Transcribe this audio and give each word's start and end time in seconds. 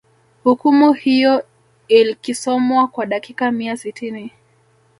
hukumu 0.43 0.93
hiyo 0.93 1.45
ilkisomwa 1.87 2.87
kwa 2.87 3.05
dakika 3.05 3.51
mia 3.51 3.77
sitini 3.77 4.31